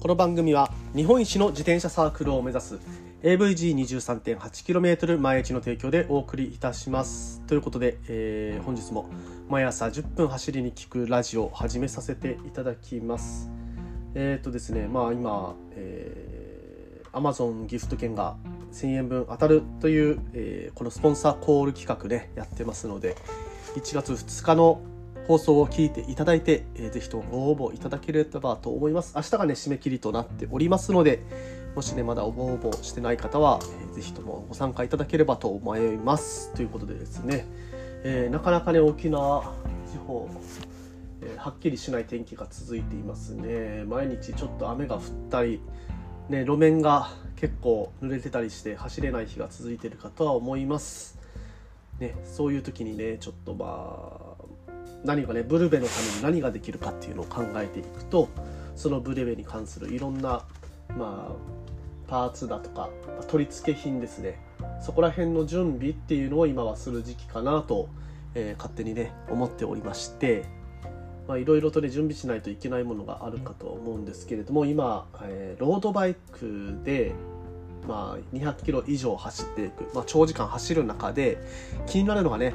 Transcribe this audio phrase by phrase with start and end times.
[0.00, 2.78] この番組は日本一の自転車サークルを目指す
[3.24, 7.42] AVG23.8km 毎日の提供でお送りいたします。
[7.48, 9.10] ということで、えー、本日も
[9.48, 13.50] 毎朝10分走りに聞くラジオを始めさせていただきます。
[14.14, 18.36] えっ、ー、とですねまあ今、えー、Amazon ギフト券が
[18.72, 23.16] 1000円分当たるという、えー、このスポンサーコール企画ねやってますので
[23.74, 24.80] 1月2日の
[25.28, 29.12] 放送を聞いていただいて、えー、ぜひともご応募いただければと思います。
[29.14, 31.22] 明日がね、締め切りとなっておりますので、
[31.76, 36.50] もしね、まだご応募してない方は、えー、ぜひともご参加いただければと思います。
[36.54, 37.46] ということでですね、
[38.04, 39.52] えー、なかなかね、沖縄
[39.92, 40.30] 地方、
[41.20, 43.84] えー、はっきりしない天気が続いていますね。
[43.86, 45.60] 毎日ちょっと雨が降ったり、
[46.30, 51.18] ね、路面が結構濡れてたりして走れない日が続いているかとは思います。
[51.98, 54.37] ね、そういう時にね、ちょっとまあ、
[55.04, 58.28] 何かねブルベのために何ができるかっていうのを考えていくと
[58.76, 60.44] そのブルベに関するいろんな
[60.96, 61.32] まあ
[62.08, 62.88] パーツだとか
[63.28, 64.40] 取り付け品ですね。
[64.80, 67.88] そこら辺の準備っていうのを今はする時期かなと、
[68.34, 70.44] えー、勝手にね思っておりまして
[71.28, 77.12] いろいろとね準備しないといけないものがあるかとは思うんですけれども今、えー、ロードバイクで
[77.86, 81.38] まあ、200キロ以上走っていく、まあ、長時間走る中で
[81.86, 82.52] 気になるのがね、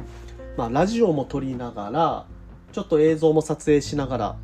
[0.57, 2.25] まあ、ラジオも撮りながら
[2.71, 4.35] ちょっと映像も撮影しながら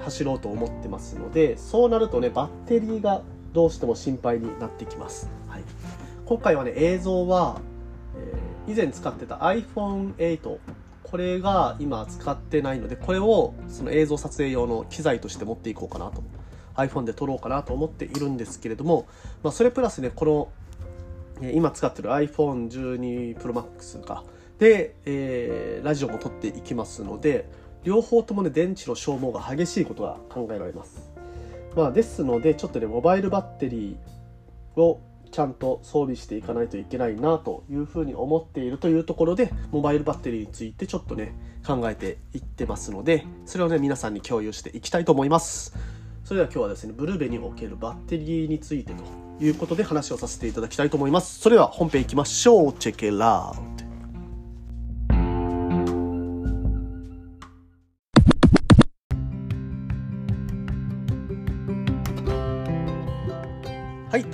[0.00, 3.22] 走ろうと思ってますのでそうなるとねバッテリーが
[3.52, 5.64] どうしても心配になってきます、はい、
[6.24, 7.60] 今回はね映像は、
[8.66, 10.58] えー、以前使ってた iPhone8
[11.02, 16.22] これが今使ってないのでこれをその映像撮影用の機材として持っていこうかなと。
[16.74, 19.06] iPhone で撮ろうかなと思っているんですけれども、
[19.42, 24.24] まあ、それプラスねこの今使ってる iPhone12 Pro Max か。
[24.58, 27.48] で、えー、ラジオも撮っていきますので
[27.84, 31.10] 両方ともね電池の消耗が激しいことが考えられます、
[31.76, 41.34] まあ、ですのでちょっとねモバイルバッテリーをちゃんと装備していかないといけないなというふうに思っているというところでモバイルバッテリーについてちょっとね
[41.66, 45.74] 考えていってますのでそれをね皆さんに共有していきたいと思います。
[46.24, 49.04] それでは今日はですねブルーベにおけるバッテリーについてと
[49.44, 51.38] いうことで話をさせていただきたいと思います。
[51.38, 52.72] それでは本編いきましょう。
[52.72, 53.75] チェケラー。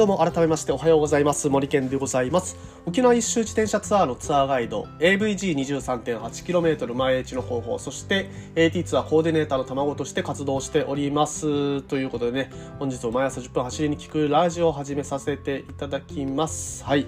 [0.02, 1.48] どうも改めましておはようございます。
[1.48, 2.56] 森健でございます。
[2.86, 11.82] 沖縄一周自転車ツアーのツアーガイド、AVG23.8km 毎日の方法、そして AT ツアーコーディネーターの卵として活動しております。
[11.82, 16.82] ということでね、本日も毎朝10分走りに聞くラジオを始めさせていただきます。
[16.82, 17.06] はい。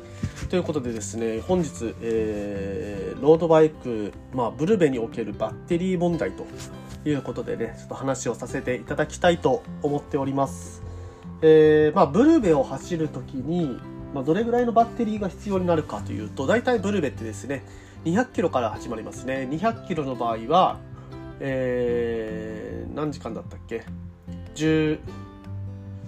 [0.48, 6.46] ということでですね、本日、えー、ロードバイク、まあ、ブルベにおけるバッテリー問題と
[7.04, 10.93] いうことでね、ちょっと話をさせていただきたいと思っております。
[11.46, 13.78] えー、まあ、ブルベを走るときに、
[14.14, 17.62] まあ、どれぐらいのバッテリーが必要になるかというと大体ブルベってですね
[18.06, 19.46] 200キロから始まりますね。
[19.50, 20.78] 200キロの場合は、
[21.40, 23.84] えー、何時間だったっけ
[24.54, 24.98] ？10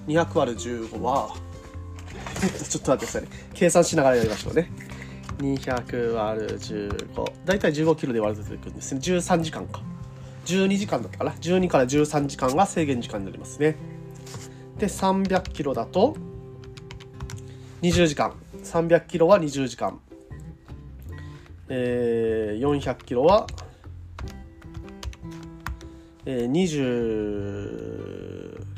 [0.07, 1.35] 200割る15は
[2.69, 3.29] ちょっと待ってくださいね。
[3.53, 4.71] 計算しながらやりましょうね。
[5.39, 9.83] 200割る15大体15キロで割ると出てくんですね13時間か。
[10.47, 13.77] 12時間だったかな？12から13時間が制限時間になりますね。
[14.79, 16.17] で300キロだと
[17.83, 20.01] 20時間300キロは20時間
[21.69, 23.47] えー、400キロは、
[26.25, 27.87] えー、20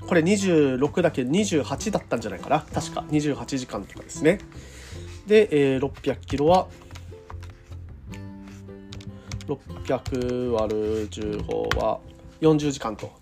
[0.07, 2.61] これ26だけ28だったんじゃないかな。
[2.61, 3.05] 確か。
[3.11, 4.39] 28時間とかですね。
[5.27, 6.67] で、えー、600キロは
[9.47, 12.01] 600割る15は
[12.41, 13.13] 40時間と、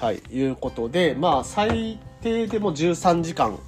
[0.00, 3.58] はい、いうことでまあ最低でも13時間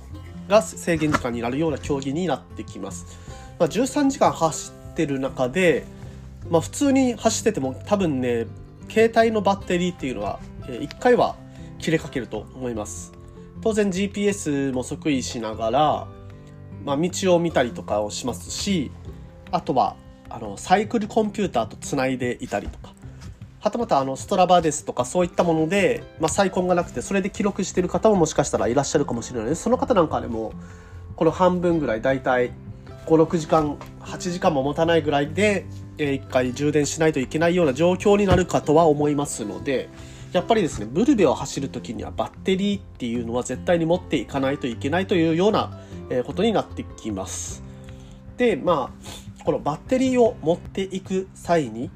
[0.49, 3.19] が制限時間になるような競技になってきます。
[3.59, 5.85] まあ、13時間走ってる中で、
[6.51, 8.47] まあ、普通に走ってても多分ね
[8.89, 11.37] 携帯のバッテリーっていうのは1回は
[11.79, 13.13] 切れかけると思います。
[13.63, 16.09] 当然 GPS も即位しながら、
[16.85, 18.91] まあ、道を見たりとかをしますし
[19.51, 19.97] あとは
[20.29, 22.94] あのサイクルコンピューターとつないでいたりとか
[23.65, 30.53] はたまたあのストラバですとかそういったもので、まあ、サイコンがなくてそれで記録してる方ももしかしたらいらっしゃるかもしれないでその方なんかでも
[31.17, 32.53] この半分ぐらいだいたい
[33.07, 35.65] 56時間8時間も持たないぐらいで、
[35.97, 39.89] えー、1回充電しないといけないような状況になるかとは思いますので
[40.33, 45.81] やっぱりですねブルベを走る時にはバッテリーっていうのは絶対に持っていかないといけないというような
[46.27, 47.63] ことになってきます。
[48.37, 51.91] でまあこのバッテリーを持っていく際に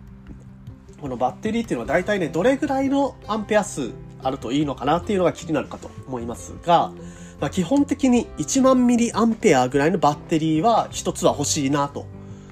[1.01, 3.93] このバッテリーっていうのは大体ね、どれぐらいのアンペア数
[4.23, 6.93] あるといいのかなっていうのが気になるかと思いますが、
[7.41, 12.07] まあ、基本的に1万ミリアンペアぐらいのバッテリーは一つは欲しいなと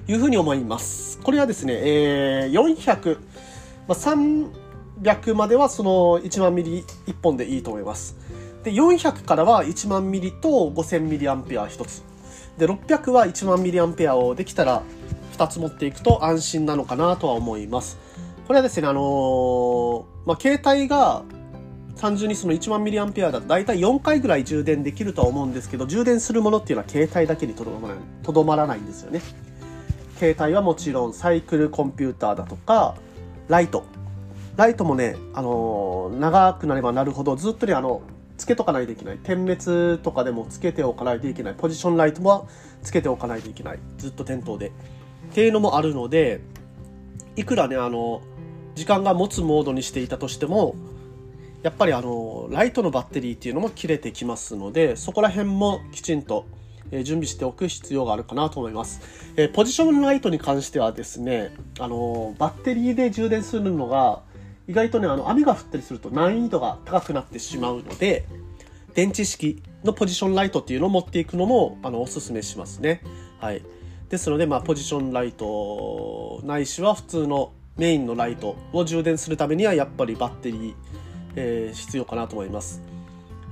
[0.07, 1.19] いうふうに思います。
[1.19, 3.19] これはですね、えー、400、
[3.87, 8.15] まあ、300まではその1万ミリ1本でいいと思います。
[8.63, 12.03] で、400からは1万ミリと5000ミリアンペア1つ。
[12.57, 14.83] で、600は1万ミリアンペアをできたら
[15.37, 17.97] 2つ持っていくと安心なのかなとは思います。
[18.47, 21.23] これはですね、あのー、まあ、携帯が
[21.97, 29.19] 単純にその1万ミリアンペアだと大体4回ぐらい充電できるとは思うんですけど、充電するものっていうのは携帯だけにとどまらないとどまらないんですよね。
[30.15, 32.95] 携帯はもちろんサイクルコンピューターだとか、
[33.49, 33.83] ライト。
[34.55, 38.01] ライトもね、あのー、長くなればなるほどずっとね、あの、
[38.37, 39.17] つけとかないといけない。
[39.17, 41.53] 点滅とかでもつけておかないといけない。
[41.53, 42.47] ポジションライトも
[42.81, 43.79] つけておかないといけない。
[43.97, 44.67] ずっと点灯で。
[44.67, 44.71] っ
[45.33, 46.39] ていうのもあるので、
[47.35, 48.21] いくらね、あの、
[48.77, 50.75] 時間が持つモードにしていたとしても、
[51.63, 56.45] やっぱりあの、ライトのバッテリーっていうのも切れてきますので、そこら辺もきちんと
[56.91, 59.01] 準備しておく必要があるかなと思います。
[59.35, 64.21] えポジションライトに関してはですね、あの、バッテリーで充電するのが、
[64.67, 68.25] 意外とね、あの、雨が降ったりすると難易度が高くなってしまうので、
[68.93, 73.01] 電池式のポジションライトっていうのを持っていくのも、あの、おすすめしますね。
[73.39, 73.63] はい。
[74.09, 80.73] ですので、まあ、ポジションライトないしは普通のメインのライトを充電するためには、やっぱりバッテリー、
[81.35, 82.81] えー、必要かなと思います。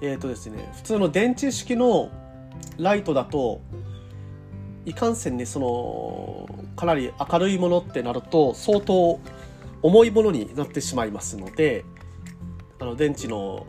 [0.01, 2.09] えっ、ー、とですね、普通の電池式の
[2.77, 3.61] ライトだと、
[4.85, 9.19] いかんせんね、その、かなり明るいものってなると、相当
[9.85, 11.85] 重いものになってしまいますので
[12.79, 13.67] あの電池の,、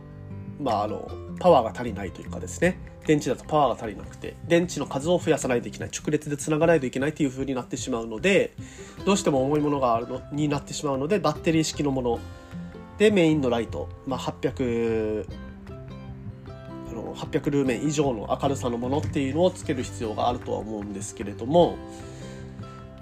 [0.58, 8.54] まあ、あのパワーが足りないというかですね電池だとパワーが足りなくて電池の数を増やさないといけない直列でつながないといけないという風になってしまうので
[9.04, 12.20] どうしても重いものがあるのになってしまうのでバッテリー式のもの
[12.98, 15.26] でメインのライト、まあ、800
[16.88, 21.76] あの800ルーメン以上の明るさのものっていうのをつける必要があるとは思うんですけれども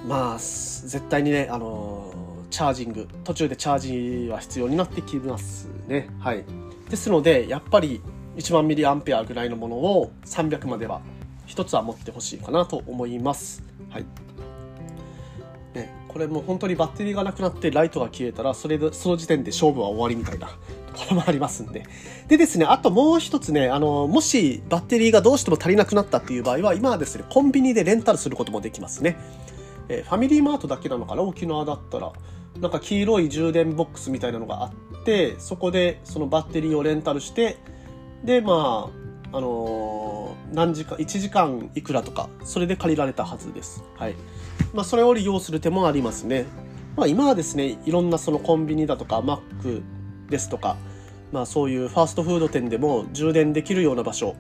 [0.06, 2.12] まあ絶対にねあの
[2.54, 6.08] チャージング、途中でチャージは必要になってきますね。
[6.20, 6.44] はい。
[6.88, 8.00] ですので、やっぱり
[8.36, 11.00] 1万ミリアンペアぐらいのものを300までは
[11.46, 13.62] 1つは持ってほしいかなと思います。
[13.90, 14.04] はい。
[15.75, 20.48] ね、これも本当にバッテリーがなくなってライトが消えたら、それで、その時点で勝負は終わりみたいな
[20.94, 21.84] ところもありますんで。
[22.28, 29.16] でですね、あともう一つね、あの、もしバッテリーがどうしても足りなくなったっていう場合は、今はですね、コンビニでレンタルすることもできますね。
[29.88, 31.22] えー、ファミリーマートだけなのかな？
[31.22, 32.12] 沖縄だったら。
[32.60, 34.66] なんか黄色い充電ボックスみたいなのがあ
[35.00, 37.56] ってそこでそのバッテリーをレンタルして
[38.25, 38.91] でま
[39.32, 43.82] ああのー、何時間1時間いくらとかそれで借りられたはずです。
[43.97, 44.15] はい。
[44.73, 46.47] まあそれを利用する手もありますね。
[46.97, 49.82] まあ今はですねいろんなそのコンビニだとかマック
[50.31, 50.76] ですとか
[51.32, 54.37] まあそういうファーストフード店でも充電できるような場所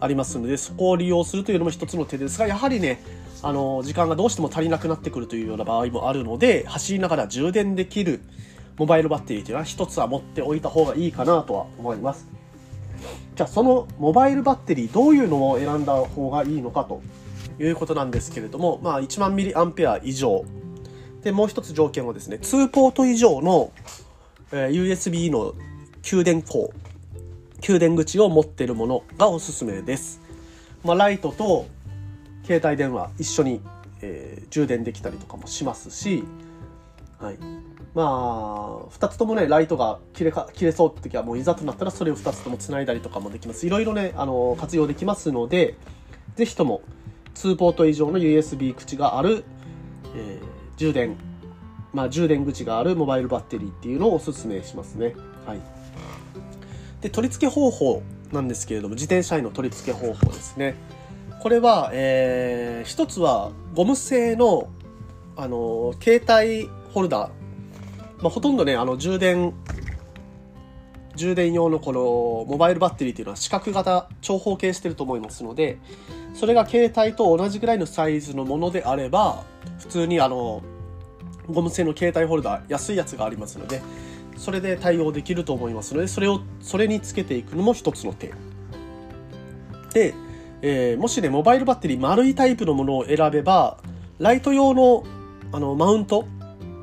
[0.00, 3.02] ありますのでそこを利用するというのも一つの手ですがやはりね
[3.42, 8.20] あの時間がどうしても足りなくなってくるというような場合もあるので走りながら充電できる
[8.76, 12.39] モバイルバッテリーというのは一つは持っておいた方がいいかなとは思います。
[13.36, 17.02] じゃあそのモバイルバッテリーどういうのを選んだ方がいいのかと
[17.58, 20.44] いうことなんですけれども、まあ、1万ミリアンペア以上。
[21.22, 23.72] でもう一つ条件はですね2ポート以上の、
[24.52, 25.54] え、USB の
[26.02, 26.72] 給電口
[27.60, 30.20] 給電口を持っているものがおすすめです、
[30.82, 31.66] まあ、ライトと
[32.44, 33.60] 携帯電話一緒に、
[34.00, 36.24] えー、充電できたりとかもしますし、
[37.18, 37.38] はい、
[37.94, 43.66] まあ2つともねライトが切れか切れそうって時はもういざとなったらそれを2つともつないだりとかもできます。
[43.66, 45.76] いろいろねあの活用できますので
[46.36, 46.82] 是非とも
[47.34, 49.44] 2ポート以上の USB 口がある、
[50.14, 50.40] えー、
[50.76, 51.16] 充電
[51.92, 55.14] まあ充電口があるモバイルバッテリーっていうのをおすすめしますね。
[55.46, 55.60] はい。
[57.00, 60.76] で取り付け方法なんですけれども自転車への取り付け方法ですね。
[61.40, 64.68] これは、えー、一つはゴム製の、
[65.36, 67.39] あの、携帯ホルダー。
[68.22, 69.54] まあ、ほとんどね、あの、充電、
[71.16, 72.00] 充電用のこの
[72.50, 75.78] モバイルバッテリーっていうのは四角型、長方形してると思いますので、
[76.34, 79.44] それが携帯と同じぐらいのサイズのものであれば、
[79.78, 80.62] 普通にあの、
[81.48, 83.82] ゴム製の携帯ホルダー、安いやつがありますので、
[84.36, 88.32] それで対応できると思いますので、それを、それにつけていくのも一つの手。
[89.92, 90.14] で、
[90.62, 93.78] えー、もしね、モバイルバッテリー丸いタイプのものを選べば、
[94.18, 95.04] ライト用の
[95.52, 96.26] あのマウント、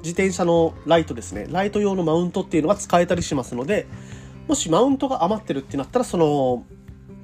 [0.08, 3.88] 自転車のライトですね、ライト用のマウントっていうのが使えたりしますので、
[4.48, 6.66] もしマウントが余ってるってなったら、その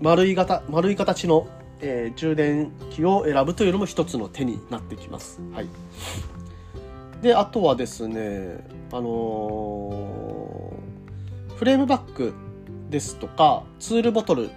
[0.01, 1.47] 丸い型、丸い形の、
[1.79, 5.39] えー、充電器を選ぶというのも一つの手になってきます。
[5.53, 5.67] はい。
[7.21, 12.33] で、あとはですね、あのー、フレームバッグ
[12.89, 14.49] ですとかツールボトル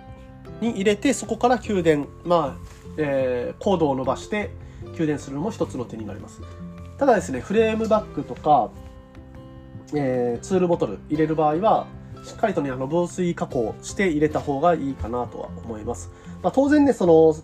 [0.61, 2.67] に入れてそこから給電まあ、
[2.99, 4.51] えー、コードを伸ばして
[4.97, 6.41] 給電するのも一つの手になります
[6.99, 8.71] ただですねフレームバッグとか、
[9.95, 11.87] えー、ツールボトル入れる場合は
[12.25, 16.11] しっかりとねあの防水加工して入れた方がいいかなとは思います、
[16.43, 17.35] まあ、当然ねその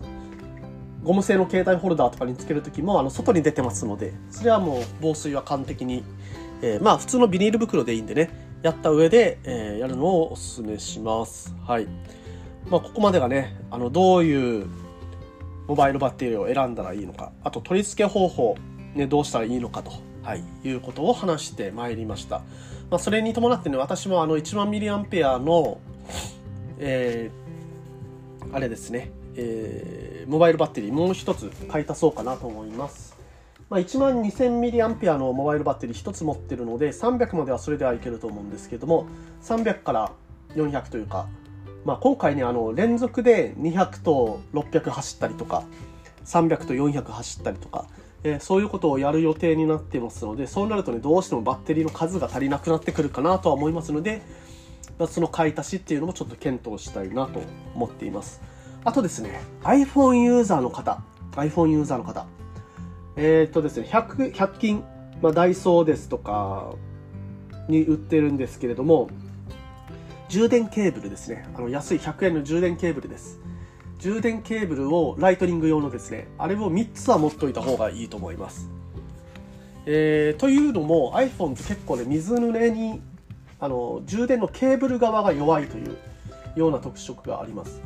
[1.03, 6.03] ゴム製の携帯ホルダーとかにつける時もあの外に出てますのでそれはもう防水は完璧に、
[6.61, 11.53] えー、まあ普通のビニール袋でいいんでねやった上で、えー、やるのをお勧めします。
[11.67, 11.87] はい。
[12.69, 14.67] まあここまでがねあのどういう
[15.67, 18.55] モバイルバッテリーを選んだらいいのかあと取り付け方法、
[18.95, 22.39] ね、どうしたらいいのかと、はい、いうことを話してまいりました、
[22.89, 25.79] まあ、それに伴ってね私もあの1万ミリアンペアの
[26.85, 29.11] えー、あれですね。
[29.35, 33.15] えー、モバイルバッテリーもう一つ買い足そうかなと思います。
[33.69, 39.07] まあ、1万 2000mAh のモバイルバッテリー1つ持ってるので300まではそれではいけると思うんですけども
[39.41, 40.11] 300から
[40.55, 41.27] 400というか、
[41.83, 45.63] まあ、今回ねあの連続で200と600走ったりとか
[46.25, 47.87] 300と400走ったりとか、
[48.23, 54.21] えー、そういうことをやる予定になってますのでそうなるとねどうしてもバッテリーの数が足りなくなってくるかなとは思いますので、
[54.97, 57.41] まあ、その買い足しっていうのもちょっと検討したいなと
[57.75, 58.41] 思っています。
[58.85, 61.01] あとですね、iPhone ユーザーの方、
[61.35, 62.25] iPhone ユーザーの方、
[63.15, 64.83] えー、っとですね、100, 100均、
[65.21, 66.73] まあ、ダイソーですとか
[67.69, 69.09] に売ってるんですけれども、
[70.27, 71.47] 充電ケーブルですね。
[71.55, 73.39] あの安い100円の充電ケーブルです。
[74.03, 78.69] 充電ケーブルをライトニング用のですね、あれを3つは持っといた方がいいと思います。
[79.85, 83.01] えー、というのも iPhone って結構ね、水濡れに
[83.61, 85.95] あの充電のケーブル側が弱いという
[86.57, 87.81] ような特色があります。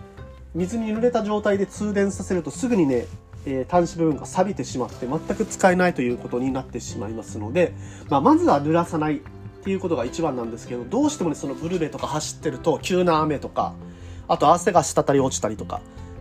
[0.56, 3.06] 水に濡れた状態で通電させるとすぐにね、
[3.46, 7.76] えー、端子部分が錆びてしまって全く使えないということになってしまいますので、
[8.10, 9.20] まあ、まずは濡らさないっ
[9.64, 13.76] ていうことが一番なんですけどどうしてもねそのブルベとか走ってると急な雨とか
[14.28, 15.80] あと汗が滴り落ちたりとか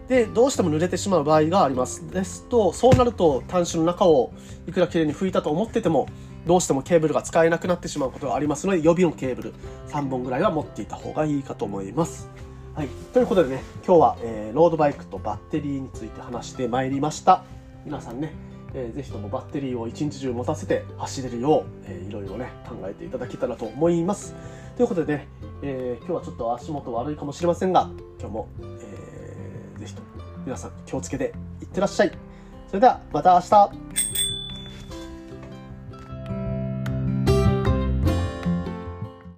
[0.08, 2.08] でどうしても濡れてしまう場合があります。
[2.10, 4.32] ですとそうなると端子の中を
[4.66, 6.08] いくらきれいに拭いたと思ってても
[6.46, 9.54] どうしてもケーブルが使えなくなってしまうことがありますので予備のケーブル
[9.88, 12.28] 3本ぐらいは持っていた方がいいかと思います。
[12.74, 17.42] はい、ということでね今日は、えー、ロードバイクとバッテリーについて話してまいりました。
[17.84, 18.32] 皆さんね、
[18.74, 24.34] えー、ぜひともバッテリーを一日中持たせて走れるよう、えー、いろいろね考えていただけたらと思います。
[24.76, 25.28] ということでね、
[25.62, 29.05] えー、今日はちょっと足元悪いかもしれませんが今日も、えー、
[29.86, 30.08] ぜひとも
[30.44, 32.12] 皆さん気をつけていってらっしゃい。
[32.66, 34.25] それではまた明日。